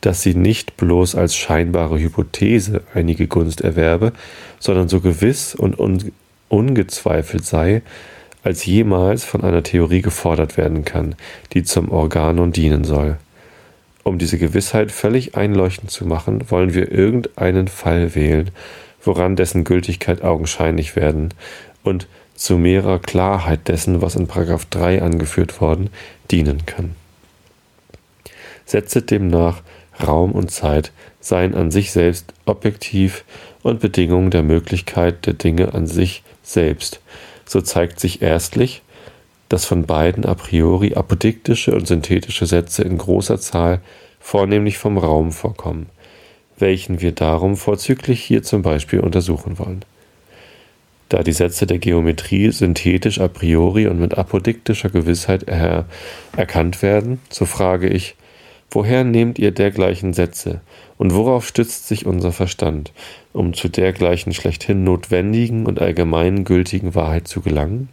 dass 0.00 0.22
sie 0.22 0.34
nicht 0.34 0.76
bloß 0.76 1.14
als 1.14 1.36
scheinbare 1.36 1.98
Hypothese 1.98 2.82
einige 2.94 3.28
Gunst 3.28 3.60
erwerbe, 3.60 4.12
sondern 4.58 4.88
so 4.88 5.00
gewiss 5.00 5.54
und 5.54 5.78
un 5.78 6.12
ungezweifelt 6.48 7.44
sei, 7.44 7.82
als 8.44 8.64
jemals 8.64 9.24
von 9.24 9.42
einer 9.42 9.64
Theorie 9.64 10.02
gefordert 10.02 10.56
werden 10.56 10.84
kann, 10.84 11.16
die 11.52 11.64
zum 11.64 11.90
Organon 11.90 12.52
dienen 12.52 12.84
soll. 12.84 13.16
Um 14.06 14.18
diese 14.18 14.38
Gewissheit 14.38 14.92
völlig 14.92 15.34
einleuchtend 15.34 15.90
zu 15.90 16.06
machen, 16.06 16.48
wollen 16.48 16.74
wir 16.74 16.92
irgendeinen 16.92 17.66
Fall 17.66 18.14
wählen, 18.14 18.52
woran 19.02 19.34
dessen 19.34 19.64
Gültigkeit 19.64 20.22
augenscheinlich 20.22 20.94
werden 20.94 21.34
und 21.82 22.06
zu 22.36 22.56
mehrer 22.56 23.00
Klarheit 23.00 23.66
dessen, 23.66 24.02
was 24.02 24.14
in 24.14 24.28
3 24.28 25.02
angeführt 25.02 25.60
worden, 25.60 25.90
dienen 26.30 26.64
kann. 26.66 26.94
Setze 28.64 29.02
demnach 29.02 29.62
Raum 30.00 30.30
und 30.30 30.52
Zeit 30.52 30.92
seien 31.18 31.56
an 31.56 31.72
sich 31.72 31.90
selbst 31.90 32.32
objektiv 32.44 33.24
und 33.64 33.80
Bedingungen 33.80 34.30
der 34.30 34.44
Möglichkeit 34.44 35.26
der 35.26 35.34
Dinge 35.34 35.74
an 35.74 35.88
sich 35.88 36.22
selbst. 36.44 37.00
So 37.44 37.60
zeigt 37.60 37.98
sich 37.98 38.22
erstlich, 38.22 38.82
dass 39.48 39.64
von 39.64 39.84
beiden 39.84 40.24
a 40.24 40.34
priori 40.34 40.94
apodiktische 40.94 41.74
und 41.74 41.86
synthetische 41.86 42.46
Sätze 42.46 42.82
in 42.82 42.98
großer 42.98 43.38
Zahl 43.38 43.80
vornehmlich 44.20 44.78
vom 44.78 44.98
Raum 44.98 45.32
vorkommen, 45.32 45.86
welchen 46.58 47.00
wir 47.00 47.12
darum 47.12 47.56
vorzüglich 47.56 48.22
hier 48.22 48.42
zum 48.42 48.62
Beispiel 48.62 49.00
untersuchen 49.00 49.58
wollen. 49.58 49.84
Da 51.08 51.22
die 51.22 51.32
Sätze 51.32 51.66
der 51.66 51.78
Geometrie 51.78 52.50
synthetisch 52.50 53.20
a 53.20 53.28
priori 53.28 53.86
und 53.86 54.00
mit 54.00 54.18
apodiktischer 54.18 54.88
Gewissheit 54.88 55.44
er 55.44 55.84
erkannt 56.36 56.82
werden, 56.82 57.20
so 57.30 57.44
frage 57.44 57.88
ich, 57.88 58.16
Woher 58.70 59.04
nehmt 59.04 59.38
ihr 59.38 59.52
dergleichen 59.52 60.12
Sätze, 60.12 60.60
und 60.98 61.14
worauf 61.14 61.46
stützt 61.46 61.86
sich 61.88 62.04
unser 62.04 62.32
Verstand, 62.32 62.92
um 63.32 63.54
zu 63.54 63.68
dergleichen 63.68 64.34
schlechthin 64.34 64.82
notwendigen 64.82 65.66
und 65.66 65.80
allgemein 65.80 66.44
gültigen 66.44 66.94
Wahrheit 66.94 67.28
zu 67.28 67.40
gelangen? 67.40 67.88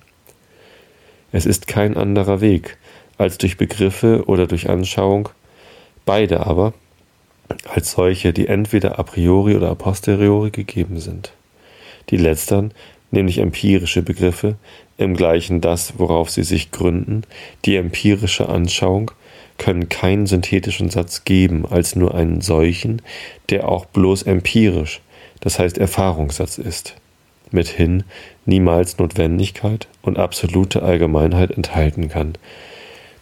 Es 1.33 1.47
ist 1.47 1.67
kein 1.67 1.97
anderer 1.97 2.41
Weg, 2.41 2.77
als 3.17 3.39
durch 3.39 3.57
Begriffe 3.57 4.23
oder 4.27 4.45
durch 4.45 4.69
Anschauung, 4.69 5.29
beide 6.05 6.45
aber 6.45 6.73
als 7.65 7.91
solche, 7.91 8.33
die 8.33 8.47
entweder 8.47 8.99
a 8.99 9.03
priori 9.03 9.55
oder 9.55 9.71
a 9.71 9.75
posteriori 9.75 10.51
gegeben 10.51 10.99
sind. 10.99 11.33
Die 12.11 12.17
letztern, 12.17 12.71
nämlich 13.09 13.39
empirische 13.39 14.03
Begriffe, 14.03 14.57
im 14.97 15.15
gleichen 15.15 15.59
das, 15.59 15.93
worauf 15.97 16.29
sie 16.29 16.43
sich 16.43 16.69
gründen, 16.69 17.23
die 17.65 17.77
empirische 17.77 18.47
Anschauung, 18.47 19.11
können 19.57 19.89
keinen 19.89 20.27
synthetischen 20.27 20.91
Satz 20.91 21.25
geben 21.25 21.65
als 21.65 21.95
nur 21.95 22.13
einen 22.13 22.41
solchen, 22.41 23.01
der 23.49 23.67
auch 23.67 23.85
bloß 23.85 24.23
empirisch, 24.23 25.01
das 25.39 25.57
heißt 25.57 25.79
Erfahrungssatz 25.79 26.59
ist, 26.59 26.95
mithin 27.51 28.03
niemals 28.45 28.97
Notwendigkeit 28.97 29.87
und 30.01 30.17
absolute 30.17 30.83
Allgemeinheit 30.83 31.51
enthalten 31.51 32.09
kann, 32.09 32.33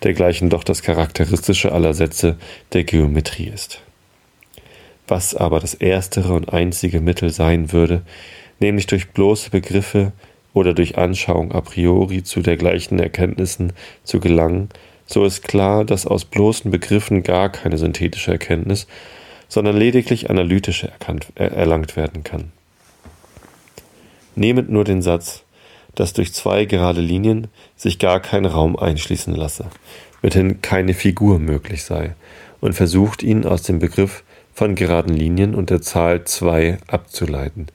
dergleichen 0.04 0.50
doch 0.50 0.64
das 0.64 0.82
Charakteristische 0.82 1.72
aller 1.72 1.94
Sätze 1.94 2.38
der 2.74 2.84
Geometrie 2.84 3.52
ist. 3.54 3.82
Was 5.08 5.36
aber 5.36 5.60
das 5.60 5.74
erstere 5.74 6.34
und 6.34 6.54
einzige 6.54 7.02
Mittel 7.02 7.32
sein 7.32 7.72
würde, 7.72 8.02
nämlich 8.60 8.88
durch 8.88 9.10
bloße 9.10 9.50
Begriffe 9.50 10.14
oder 10.54 10.74
durch 10.74 10.98
Anschauung 10.98 11.52
a 11.52 11.62
priori 11.62 12.24
zu 12.24 12.42
dergleichen 12.42 13.00
Erkenntnissen 13.00 13.74
zu 14.04 14.20
gelangen, 14.20 14.70
so 15.06 15.26
ist 15.26 15.44
klar, 15.44 15.84
dass 15.84 16.08
aus 16.08 16.26
bloßen 16.26 16.72
Begriffen 16.72 17.24
gar 17.24 17.50
keine 17.50 17.78
synthetische 17.78 18.32
Erkenntnis, 18.32 18.88
sondern 19.50 19.76
lediglich 19.76 20.30
analytische 20.30 20.88
erkannt, 20.88 21.28
er, 21.36 21.52
erlangt 21.52 21.98
werden 21.98 22.24
kann. 22.24 22.54
Nehmet 24.36 24.70
nur 24.70 24.84
den 24.84 25.02
Satz, 25.02 25.44
dass 25.96 26.14
durch 26.14 26.34
zwei 26.34 26.66
gerade 26.66 27.02
Linien 27.02 27.48
sich 27.76 28.00
gar 28.00 28.20
kein 28.20 28.46
Raum 28.46 28.78
einschließen 28.78 29.36
lasse, 29.36 29.66
mithin 30.22 30.62
keine 30.62 30.94
Figur 30.94 31.40
möglich 31.40 31.84
sei, 31.84 32.16
und 32.62 32.74
versucht 32.74 33.24
ihn 33.24 33.46
aus 33.46 33.64
dem 33.64 33.80
Begriff 33.80 34.24
von 34.54 34.76
geraden 34.76 35.16
Linien 35.16 35.56
und 35.56 35.70
der 35.70 35.82
Zahl 35.82 36.26
zwei 36.26 36.78
abzuleiten. 36.88 37.68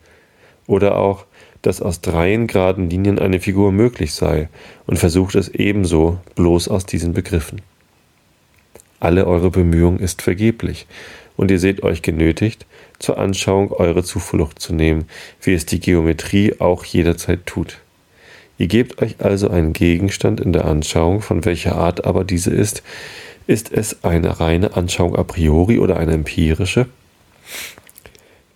Oder 0.66 0.96
auch, 0.96 1.26
dass 1.62 1.82
aus 1.82 2.00
dreien 2.00 2.46
geraden 2.46 2.88
Linien 2.88 3.18
eine 3.18 3.40
Figur 3.40 3.72
möglich 3.72 4.14
sei 4.14 4.48
und 4.86 4.98
versucht 4.98 5.34
es 5.34 5.48
ebenso 5.48 6.20
bloß 6.36 6.68
aus 6.68 6.86
diesen 6.86 7.12
Begriffen. 7.12 7.60
Alle 9.00 9.26
eure 9.26 9.50
Bemühung 9.50 9.98
ist 9.98 10.22
vergeblich, 10.22 10.86
und 11.36 11.50
ihr 11.50 11.58
seht 11.58 11.82
euch 11.82 12.02
genötigt, 12.02 12.66
zur 12.98 13.18
Anschauung 13.18 13.72
eure 13.72 14.02
Zuflucht 14.02 14.60
zu 14.60 14.74
nehmen, 14.74 15.06
wie 15.42 15.54
es 15.54 15.66
die 15.66 15.80
Geometrie 15.80 16.60
auch 16.60 16.84
jederzeit 16.84 17.46
tut. 17.46 17.78
Ihr 18.58 18.68
gebt 18.68 19.02
euch 19.02 19.16
also 19.18 19.48
einen 19.50 19.72
Gegenstand 19.72 20.40
in 20.40 20.52
der 20.52 20.64
Anschauung, 20.64 21.20
von 21.20 21.44
welcher 21.44 21.76
Art 21.76 22.04
aber 22.06 22.24
diese 22.24 22.50
ist. 22.50 22.82
Ist 23.46 23.70
es 23.72 24.02
eine 24.02 24.40
reine 24.40 24.76
Anschauung 24.76 25.14
a 25.14 25.22
priori 25.22 25.78
oder 25.78 25.98
eine 25.98 26.14
empirische? 26.14 26.86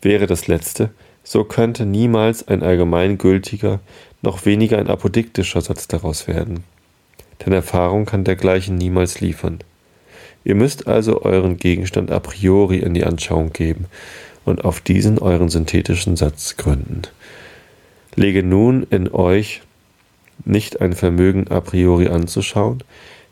Wäre 0.01 0.27
das 0.27 0.49
letzte, 0.49 0.91
so 1.23 1.45
könnte 1.45 1.85
niemals 1.85 2.49
ein 2.49 2.63
allgemeingültiger, 2.63 3.81
noch 4.23 4.47
weniger 4.47 4.79
ein 4.79 4.89
apodiktischer 4.89 5.61
Satz 5.61 5.87
daraus 5.87 6.27
werden. 6.27 6.65
Denn 7.45 7.53
Erfahrung 7.53 8.07
kann 8.07 8.25
dergleichen 8.25 8.77
niemals 8.77 9.21
liefern. 9.21 9.59
Ihr 10.45 10.55
müsst 10.55 10.87
also 10.87 11.23
euren 11.23 11.59
Gegenstand 11.59 12.11
a 12.11 12.19
priori 12.19 12.79
in 12.79 12.95
die 12.95 13.05
Anschauung 13.05 13.53
geben 13.53 13.87
und 14.45 14.65
auf 14.65 14.81
diesen 14.81 15.19
euren 15.19 15.49
synthetischen 15.49 16.17
Satz 16.17 16.57
gründen. 16.57 17.03
Lege 18.15 18.43
nun 18.43 18.87
in 18.91 19.11
euch 19.13 19.63
nicht 20.45 20.81
ein 20.81 20.95
Vermögen 20.95 21.49
a 21.49 21.61
priori 21.61 22.09
anzuschauen, 22.09 22.83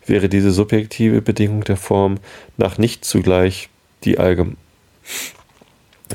wäre 0.06 0.28
diese 0.28 0.50
subjektive 0.50 1.22
Bedingung 1.22 1.64
der 1.64 1.76
Form 1.76 2.18
nach 2.56 2.78
nicht 2.78 3.04
zugleich 3.04 3.68
die 4.04 4.18
allgemeine 4.18 4.56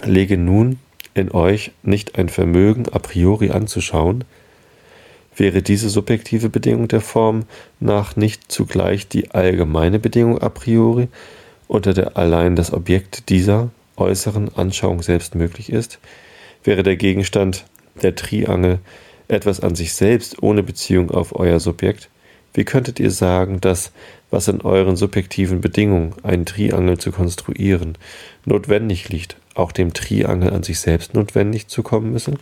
Lege 0.04 0.38
nun 0.38 0.80
in 1.14 1.32
euch 1.32 1.72
nicht 1.84 2.18
ein 2.18 2.30
Vermögen 2.30 2.86
a 2.92 3.00
priori 3.00 3.52
anzuschauen, 3.52 4.24
wäre 5.36 5.62
diese 5.62 5.90
subjektive 5.90 6.50
Bedingung 6.50 6.88
der 6.88 7.02
Form 7.02 7.46
nach 7.80 8.16
nicht 8.16 8.52
zugleich 8.52 9.08
die 9.08 9.32
allgemeine 9.32 10.00
Bedingung 10.00 10.42
a 10.42 10.50
priori, 10.50 11.08
unter 11.68 11.94
der 11.94 12.18
allein 12.18 12.56
das 12.56 12.74
Objekt 12.74 13.30
dieser 13.30 13.70
äußeren 13.98 14.56
Anschauung 14.56 15.02
selbst 15.02 15.36
möglich 15.36 15.72
ist, 15.72 16.00
wäre 16.64 16.84
der 16.84 16.96
Gegenstand 16.96 17.66
der 18.02 18.16
Triangel 18.16 18.80
etwas 19.28 19.60
an 19.60 19.76
sich 19.76 19.94
selbst 19.94 20.42
ohne 20.42 20.64
Beziehung 20.64 21.12
auf 21.12 21.36
euer 21.36 21.60
Subjekt, 21.60 22.10
wie 22.54 22.66
könntet 22.66 23.00
ihr 23.00 23.12
sagen, 23.12 23.60
dass, 23.62 23.92
was 24.30 24.48
in 24.48 24.62
euren 24.62 24.96
subjektiven 24.96 25.60
Bedingungen, 25.60 26.14
einen 26.22 26.46
Triangel 26.46 27.00
zu 27.00 27.12
konstruieren, 27.12 27.98
notwendig 28.46 29.10
liegt, 29.10 29.38
auch 29.56 29.72
dem 29.72 29.94
Triangel 29.94 30.54
an 30.54 30.64
sich 30.64 30.80
selbst 30.80 31.16
notwendig 31.16 31.68
zu 31.68 31.82
kommen 31.82 32.12
müsse? 32.12 32.34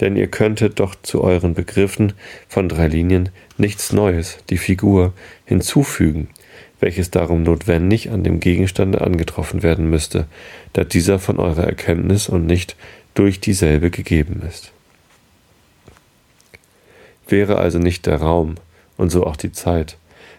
Denn 0.00 0.16
ihr 0.16 0.26
könntet 0.26 0.80
doch 0.80 0.96
zu 1.00 1.22
euren 1.22 1.54
Begriffen 1.54 2.14
von 2.48 2.68
drei 2.68 2.88
Linien 2.88 3.28
nichts 3.56 3.92
Neues, 3.92 4.38
die 4.50 4.58
Figur, 4.58 5.12
hinzufügen, 5.44 6.28
welches 6.80 7.10
darum 7.10 7.42
notwendig 7.42 8.10
an 8.10 8.24
dem 8.24 8.40
Gegenstande 8.40 9.00
angetroffen 9.00 9.62
werden 9.62 9.88
müsste, 9.88 10.26
da 10.72 10.84
dieser 10.84 11.18
von 11.18 11.38
eurer 11.38 11.64
Erkenntnis 11.64 12.28
und 12.28 12.46
nicht 12.46 12.76
durch 13.14 13.40
dieselbe 13.40 13.90
gegeben 13.90 14.42
ist. 14.46 14.72
Wäre 17.26 17.58
also 17.58 17.78
nicht 17.78 18.06
der 18.06 18.20
Raum 18.20 18.56
und 18.96 19.10
so 19.10 19.24
auch 19.24 19.36
die 19.36 19.52
Zeit 19.52 19.96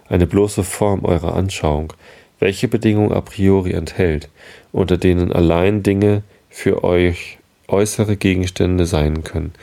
eine 0.07 0.27
bloße 0.27 0.63
Form 0.63 1.03
eurer 1.03 1.35
Anschauung, 1.35 1.93
welche 2.39 2.67
Bedingung 2.67 3.11
a 3.11 3.21
priori 3.21 3.71
enthält, 3.71 4.29
unter 4.71 4.97
denen 4.97 5.31
allein 5.31 5.83
Dinge 5.83 6.23
für 6.49 6.83
euch 6.83 7.37
äußere 7.67 8.17
Gegenstände 8.17 8.85
sein 8.85 9.23
können, 9.23 9.53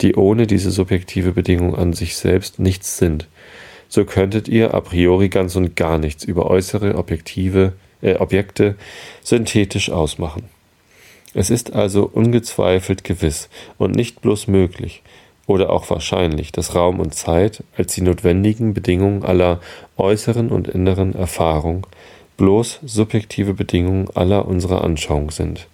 die 0.00 0.14
ohne 0.16 0.46
diese 0.46 0.70
subjektive 0.70 1.32
Bedingung 1.32 1.74
an 1.74 1.92
sich 1.92 2.16
selbst 2.16 2.58
nichts 2.58 2.98
sind, 2.98 3.26
so 3.88 4.04
könntet 4.04 4.48
ihr 4.48 4.74
a 4.74 4.80
priori 4.80 5.28
ganz 5.28 5.56
und 5.56 5.76
gar 5.76 5.98
nichts 5.98 6.24
über 6.24 6.50
äußere 6.50 6.96
objektive 6.96 7.72
äh, 8.02 8.16
Objekte 8.16 8.76
synthetisch 9.22 9.90
ausmachen. 9.90 10.44
Es 11.34 11.50
ist 11.50 11.74
also 11.74 12.08
ungezweifelt 12.10 13.04
gewiss 13.04 13.48
und 13.78 13.94
nicht 13.94 14.20
bloß 14.20 14.48
möglich 14.48 15.02
oder 15.46 15.70
auch 15.70 15.88
wahrscheinlich, 15.90 16.50
dass 16.50 16.74
Raum 16.74 16.98
und 16.98 17.14
Zeit 17.14 17.62
als 17.76 17.94
die 17.94 18.00
notwendigen 18.00 18.74
Bedingungen 18.74 19.22
aller 19.22 19.60
äußeren 19.96 20.50
und 20.50 20.68
inneren 20.68 21.14
Erfahrung 21.14 21.86
bloß 22.36 22.80
subjektive 22.84 23.54
Bedingungen 23.54 24.08
aller 24.14 24.46
unserer 24.46 24.84
Anschauung 24.84 25.30
sind, 25.30 25.68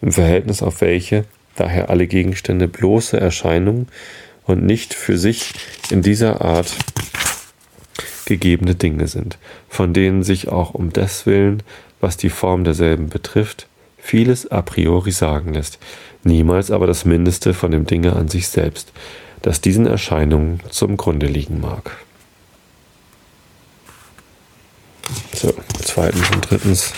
im 0.00 0.12
Verhältnis 0.12 0.62
auf 0.62 0.80
welche 0.80 1.24
daher 1.56 1.90
alle 1.90 2.06
Gegenstände 2.06 2.68
bloße 2.68 3.18
Erscheinungen 3.18 3.88
und 4.46 4.64
nicht 4.64 4.94
für 4.94 5.18
sich 5.18 5.52
in 5.90 6.02
dieser 6.02 6.40
Art 6.40 6.74
gegebene 8.28 8.74
Dinge 8.74 9.08
sind, 9.08 9.38
von 9.68 9.94
denen 9.94 10.22
sich 10.22 10.48
auch 10.48 10.74
um 10.74 10.92
deswillen, 10.92 11.62
was 12.00 12.16
die 12.16 12.28
Form 12.28 12.62
derselben 12.62 13.08
betrifft, 13.08 13.66
vieles 13.96 14.50
a 14.50 14.62
priori 14.62 15.10
sagen 15.10 15.54
lässt, 15.54 15.78
niemals 16.22 16.70
aber 16.70 16.86
das 16.86 17.04
Mindeste 17.04 17.54
von 17.54 17.70
dem 17.70 17.86
Dinge 17.86 18.14
an 18.14 18.28
sich 18.28 18.48
selbst, 18.48 18.92
das 19.42 19.60
diesen 19.60 19.86
Erscheinungen 19.86 20.60
zum 20.70 20.96
Grunde 20.96 21.26
liegen 21.26 21.60
mag. 21.60 21.96
So, 25.34 25.54
zweitens 25.82 26.30
und 26.30 26.50
drittens 26.50 26.92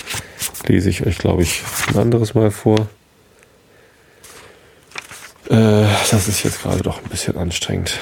lese 0.67 0.91
ich 0.91 1.07
euch, 1.07 1.19
glaube 1.19 1.43
ich, 1.43 1.63
ein 1.89 1.97
anderes 1.97 2.35
Mal 2.35 2.51
vor. 2.51 2.89
Äh, 5.49 5.85
das 6.11 6.27
ist 6.27 6.43
jetzt 6.43 6.63
gerade 6.63 6.83
doch 6.83 6.99
ein 7.03 7.09
bisschen 7.09 7.37
anstrengend. 7.37 7.99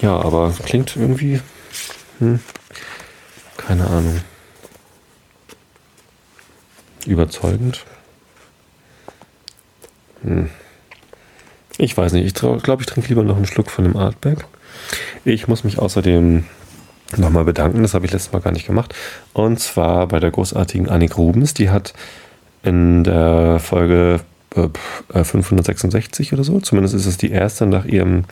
Ja, 0.00 0.16
aber 0.16 0.54
klingt 0.64 0.96
irgendwie. 0.96 1.40
Hm, 2.20 2.38
keine 3.56 3.86
Ahnung. 3.86 4.20
Überzeugend. 7.06 7.84
Hm. 10.22 10.50
Ich 11.78 11.96
weiß 11.96 12.12
nicht, 12.12 12.26
ich 12.26 12.34
glaube, 12.34 12.82
ich 12.82 12.86
trinke 12.86 13.08
lieber 13.08 13.22
noch 13.22 13.36
einen 13.36 13.46
Schluck 13.46 13.70
von 13.70 13.84
dem 13.84 13.96
Artback. 13.96 14.44
Ich 15.24 15.48
muss 15.48 15.64
mich 15.64 15.78
außerdem 15.78 16.44
nochmal 17.16 17.44
bedanken, 17.44 17.82
das 17.82 17.94
habe 17.94 18.04
ich 18.04 18.12
letztes 18.12 18.32
Mal 18.32 18.40
gar 18.40 18.52
nicht 18.52 18.66
gemacht. 18.66 18.94
Und 19.32 19.58
zwar 19.58 20.06
bei 20.08 20.20
der 20.20 20.30
großartigen 20.30 20.88
Annik 20.88 21.16
Rubens, 21.16 21.54
die 21.54 21.70
hat 21.70 21.94
in 22.62 23.02
der 23.04 23.58
Folge 23.60 24.20
566 24.52 26.32
äh, 26.32 26.34
oder 26.34 26.44
so, 26.44 26.60
zumindest 26.60 26.94
ist 26.94 27.06
es 27.06 27.16
die 27.16 27.30
erste 27.30 27.66
nach 27.66 27.86
ihrem 27.86 28.24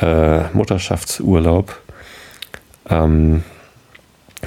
äh, 0.00 0.48
Mutterschaftsurlaub, 0.54 1.80
ähm, 2.88 3.42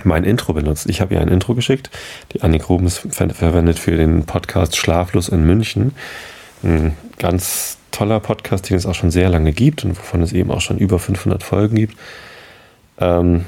mein 0.03 0.23
Intro 0.23 0.53
benutzt. 0.53 0.89
Ich 0.89 1.01
habe 1.01 1.15
ihr 1.15 1.21
ein 1.21 1.27
Intro 1.27 1.55
geschickt. 1.55 1.89
Die 2.33 2.41
Annik 2.41 2.69
Rubens 2.69 2.97
ver 2.97 3.29
verwendet 3.29 3.79
für 3.79 3.95
den 3.95 4.25
Podcast 4.25 4.77
Schlaflos 4.77 5.29
in 5.29 5.45
München. 5.45 5.93
Ein 6.63 6.95
ganz 7.17 7.77
toller 7.91 8.19
Podcast, 8.19 8.69
den 8.69 8.77
es 8.77 8.85
auch 8.85 8.95
schon 8.95 9.11
sehr 9.11 9.29
lange 9.29 9.53
gibt 9.53 9.83
und 9.83 9.97
wovon 9.97 10.21
es 10.21 10.33
eben 10.33 10.51
auch 10.51 10.61
schon 10.61 10.77
über 10.77 10.99
500 10.99 11.41
Folgen 11.41 11.75
gibt. 11.75 11.97
Ähm, 12.99 13.45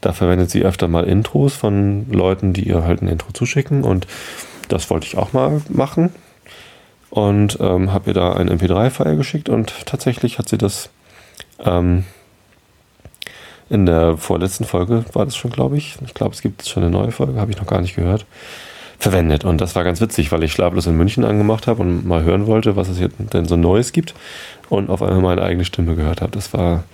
da 0.00 0.12
verwendet 0.12 0.50
sie 0.50 0.64
öfter 0.64 0.88
mal 0.88 1.04
Intros 1.04 1.54
von 1.54 2.10
Leuten, 2.10 2.52
die 2.52 2.66
ihr 2.66 2.84
halt 2.84 3.02
ein 3.02 3.08
Intro 3.08 3.32
zuschicken 3.32 3.84
und 3.84 4.06
das 4.68 4.90
wollte 4.90 5.06
ich 5.06 5.16
auch 5.16 5.32
mal 5.32 5.60
machen 5.68 6.10
und 7.10 7.58
ähm, 7.60 7.92
habe 7.92 8.10
ihr 8.10 8.14
da 8.14 8.32
ein 8.32 8.50
MP3-File 8.50 9.16
geschickt 9.16 9.48
und 9.48 9.86
tatsächlich 9.86 10.38
hat 10.38 10.48
sie 10.48 10.58
das 10.58 10.88
ähm, 11.62 12.04
in 13.72 13.86
der 13.86 14.18
vorletzten 14.18 14.66
Folge, 14.66 15.02
war 15.14 15.24
das 15.24 15.34
schon, 15.34 15.50
glaube 15.50 15.78
ich, 15.78 15.96
ich 16.04 16.12
glaube, 16.12 16.34
es 16.34 16.42
gibt 16.42 16.68
schon 16.68 16.82
eine 16.82 16.92
neue 16.92 17.10
Folge, 17.10 17.40
habe 17.40 17.50
ich 17.50 17.56
noch 17.56 17.66
gar 17.66 17.80
nicht 17.80 17.96
gehört, 17.96 18.26
verwendet. 18.98 19.46
Und 19.46 19.62
das 19.62 19.74
war 19.74 19.82
ganz 19.82 20.02
witzig, 20.02 20.30
weil 20.30 20.44
ich 20.44 20.52
Schlaflos 20.52 20.86
in 20.86 20.94
München 20.94 21.24
angemacht 21.24 21.66
habe 21.66 21.80
und 21.80 22.06
mal 22.06 22.22
hören 22.22 22.46
wollte, 22.46 22.76
was 22.76 22.90
es 22.90 22.98
hier 22.98 23.08
denn 23.08 23.46
so 23.46 23.56
Neues 23.56 23.92
gibt 23.92 24.12
und 24.68 24.90
auf 24.90 25.00
einmal 25.00 25.22
meine 25.22 25.42
eigene 25.42 25.64
Stimme 25.64 25.94
gehört 25.94 26.20
habe. 26.20 26.32
Das 26.32 26.52
war 26.52 26.84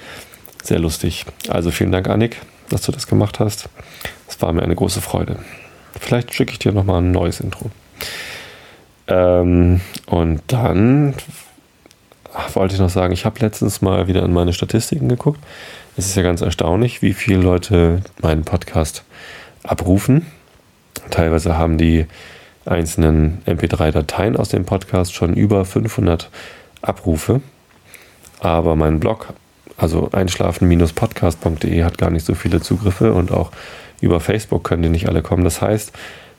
sehr 0.63 0.79
lustig. 0.79 1.27
Also 1.49 1.73
vielen 1.73 1.91
Dank, 1.91 2.09
Annik, 2.09 2.37
dass 2.69 2.83
du 2.83 2.93
das 2.93 3.09
gemacht 3.09 3.41
hast. 3.41 3.69
Es 4.29 4.41
war 4.41 4.53
mir 4.53 4.63
eine 4.63 4.77
große 4.77 5.01
Freude. 5.01 5.41
Vielleicht 5.99 6.33
schicke 6.33 6.53
ich 6.53 6.61
dir 6.61 6.71
nochmal 6.71 7.03
ein 7.03 7.11
neues 7.11 7.41
Intro. 7.41 7.73
Ähm, 9.09 9.81
und 10.07 10.43
dann 10.47 11.15
wollte 12.55 12.75
ich 12.75 12.81
noch 12.81 12.91
sagen, 12.91 13.13
ich 13.13 13.25
habe 13.25 13.41
letztens 13.41 13.83
mal 13.83 14.07
wieder 14.07 14.23
in 14.23 14.33
meine 14.33 14.53
Statistiken 14.53 15.09
geguckt. 15.09 15.41
Es 15.99 16.07
ist 16.07 16.15
ja 16.15 16.23
ganz 16.23 16.43
erstaunlich, 16.43 17.03
wie 17.03 17.13
viele 17.13 17.41
Leute 17.43 18.03
meinen 18.23 18.45
Podcast 18.45 19.03
abrufen. 19.65 20.27
Teilweise 21.11 21.59
haben 21.59 21.77
die 21.77 22.07
einzelnen 22.65 23.43
MP3-Dateien 23.47 24.37
aus 24.37 24.49
dem 24.49 24.65
Podcast 24.65 25.13
schon 25.13 25.35
über 25.35 25.65
500 25.65 26.31
Abrufe. 26.83 27.41
Aber 28.39 28.77
mein 28.77 29.01
Blog, 29.01 29.35
also 29.77 30.09
einschlafen-podcast.de, 30.13 31.83
hat 31.83 31.99
gar 31.99 32.11
nicht 32.11 32.25
so 32.25 32.37
viele 32.37 32.61
Zugriffe 32.61 33.13
und 33.13 33.33
auch 33.33 33.51
über 34.01 34.21
Facebook 34.21 34.63
können 34.63 34.85
die 34.85 34.91
nicht 34.91 35.09
alle 35.09 35.23
kommen. 35.23 35.43
Das 35.43 35.61
heißt, 35.61 35.91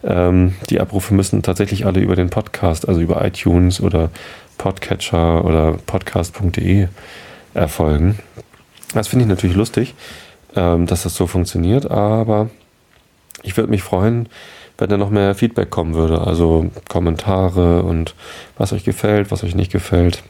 ähm, 0.06 0.56
die 0.70 0.80
Abrufe 0.80 1.14
müssen 1.14 1.44
tatsächlich 1.44 1.86
alle 1.86 2.00
über 2.00 2.16
den 2.16 2.30
Podcast, 2.30 2.88
also 2.88 3.02
über 3.02 3.26
iTunes 3.26 3.82
oder 3.82 4.10
Podcatcher 4.58 5.44
oder 5.44 5.74
podcast.de 5.86 6.88
erfolgen. 7.54 8.20
Das 8.94 9.08
finde 9.08 9.24
ich 9.24 9.30
natürlich 9.30 9.56
lustig, 9.56 9.94
ähm, 10.56 10.86
dass 10.86 11.04
das 11.04 11.16
so 11.16 11.28
funktioniert, 11.28 11.90
aber 11.90 12.50
ich 13.44 13.56
würde 13.56 13.70
mich 13.70 13.84
freuen, 13.84 14.28
wenn 14.78 14.90
da 14.90 14.98
noch 14.98 15.10
mehr 15.10 15.36
Feedback 15.36 15.70
kommen 15.70 15.94
würde. 15.94 16.22
Also 16.22 16.70
Kommentare 16.88 17.84
und 17.84 18.16
was 18.58 18.74
euch 18.74 18.84
gefällt, 18.84 19.32
was 19.32 19.44
euch 19.44 19.56
nicht 19.56 19.72
gefällt. 19.72 20.24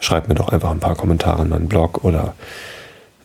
Schreibt 0.00 0.28
mir 0.28 0.34
doch 0.34 0.50
einfach 0.50 0.70
ein 0.70 0.80
paar 0.80 0.94
Kommentare 0.94 1.42
in 1.42 1.48
meinen 1.48 1.68
Blog 1.68 2.04
oder 2.04 2.34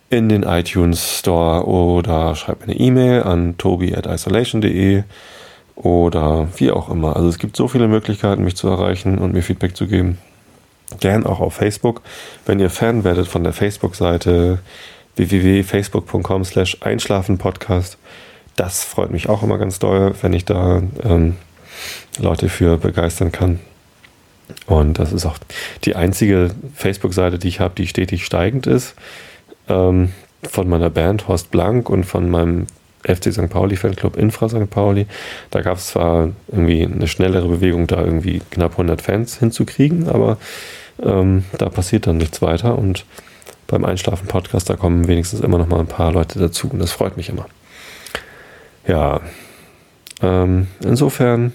in 0.10 0.30
den 0.30 0.43
iTunes 0.43 1.19
Store 1.19 1.67
oder 1.67 2.36
schreibt 2.36 2.62
mir 2.62 2.73
eine 2.73 2.80
E-Mail 2.80 3.23
an 3.23 3.58
tobi 3.58 3.95
at 3.95 4.08
isolation.de 4.08 5.04
oder 5.76 6.47
wie 6.58 6.71
auch 6.71 6.89
immer. 6.89 7.15
Also 7.15 7.30
es 7.30 7.39
gibt 7.39 7.56
so 7.56 7.67
viele 7.67 7.88
Möglichkeiten, 7.88 8.43
mich 8.43 8.56
zu 8.56 8.67
erreichen 8.67 9.17
und 9.17 9.34
mir 9.34 9.41
Feedback 9.41 9.76
zu 9.76 9.88
geben. 9.88 10.17
Gern 11.00 11.26
auch 11.26 11.39
auf 11.39 11.56
Facebook. 11.56 12.02
Wenn 12.46 12.60
ihr 12.60 12.69
Fan 12.69 13.04
werdet 13.04 13.28
von 13.28 13.43
der 13.43 13.54
Facebook-Seite 13.54 14.60
www.facebook.com 15.15 16.43
slash 16.43 16.78
einschlafenpodcast. 16.82 17.98
Das 18.56 18.84
freut 18.84 19.12
mich 19.12 19.30
auch 19.30 19.43
immer 19.43 19.58
ganz 19.58 19.80
doll, 19.80 20.13
wenn 20.22 20.34
ich 20.34 20.46
da 20.46 20.82
ähm, 21.04 21.38
Leute 22.19 22.50
für 22.50 22.78
begeistern 22.78 23.32
kann. 23.32 23.60
Und 24.67 25.00
das 25.00 25.12
ist 25.13 25.26
auch 25.26 25.38
die 25.84 25.96
einzige 25.96 26.52
Facebook-Seite, 26.76 27.39
die 27.39 27.48
ich 27.48 27.60
habe, 27.60 27.76
die 27.76 27.88
stetig 27.88 28.26
steigend 28.26 28.67
ist. 28.67 28.96
Ähm, 29.67 30.13
von 30.43 30.67
meiner 30.67 30.89
Band 30.89 31.28
Horst 31.28 31.52
Blank 31.52 31.89
und 31.89 32.04
von 32.04 32.30
meinem 32.30 32.67
FC 33.04 33.34
St. 33.34 33.50
Pauli 33.50 33.76
Fanclub 33.76 34.18
Infra 34.18 34.50
St. 34.50 34.70
Pauli. 34.70 35.08
Da 35.52 35.62
gab 35.62 35.78
es 35.78 35.88
zwar 35.88 36.30
irgendwie 36.52 36.84
eine 36.84 37.08
schnellere 37.08 37.48
Bewegung, 37.48 37.88
da 37.88 38.04
irgendwie 38.04 38.42
knapp 38.52 38.72
100 38.74 39.02
Fans 39.02 39.38
hinzukriegen, 39.38 40.08
aber 40.08 40.38
ähm, 41.02 41.44
da 41.58 41.70
passiert 41.70 42.08
dann 42.08 42.18
nichts 42.18 42.42
weiter 42.42 42.78
und 42.78 43.06
beim 43.68 43.86
Einschlafen-Podcast, 43.86 44.70
da 44.70 44.76
kommen 44.76 45.08
wenigstens 45.08 45.39
immer 45.39 45.58
noch 45.58 45.68
mal 45.68 45.80
ein 45.80 45.88
paar 45.88 46.12
Leute 46.12 46.38
dazu 46.38 46.68
und 46.68 46.80
das 46.80 46.92
freut 46.92 47.18
mich 47.18 47.30
immer. 47.30 47.48
Ja, 48.88 49.22
ähm, 50.22 50.68
insofern 50.84 51.54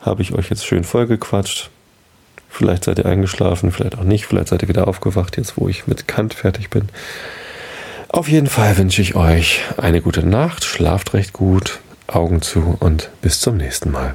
habe 0.00 0.22
ich 0.22 0.32
euch 0.32 0.50
jetzt 0.50 0.66
schön 0.66 0.84
vollgequatscht. 0.84 1.70
Vielleicht 2.48 2.84
seid 2.84 2.98
ihr 2.98 3.06
eingeschlafen, 3.06 3.72
vielleicht 3.72 3.98
auch 3.98 4.04
nicht, 4.04 4.26
vielleicht 4.26 4.48
seid 4.48 4.62
ihr 4.62 4.68
wieder 4.68 4.88
aufgewacht, 4.88 5.36
jetzt 5.36 5.56
wo 5.56 5.68
ich 5.68 5.86
mit 5.86 6.08
Kant 6.08 6.34
fertig 6.34 6.70
bin. 6.70 6.88
Auf 8.08 8.28
jeden 8.28 8.46
Fall 8.46 8.78
wünsche 8.78 9.02
ich 9.02 9.16
euch 9.16 9.60
eine 9.76 10.00
gute 10.00 10.26
Nacht, 10.26 10.64
schlaft 10.64 11.12
recht 11.12 11.34
gut, 11.34 11.80
Augen 12.06 12.40
zu 12.40 12.76
und 12.80 13.10
bis 13.20 13.40
zum 13.40 13.58
nächsten 13.58 13.90
Mal. 13.90 14.14